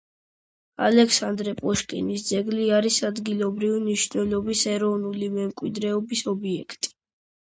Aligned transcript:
ალექსანდრე 0.85 1.51
პუშკინის 1.59 2.23
ძეგლი 2.31 2.65
არის 2.79 2.97
ადგილობრივი 3.11 3.83
მნიშვნელობის 3.87 4.67
ეროვნული 4.75 5.33
მემკვიდრეობის 5.39 6.25
ობიექტი. 6.33 6.95